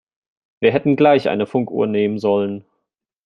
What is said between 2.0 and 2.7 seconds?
sollen.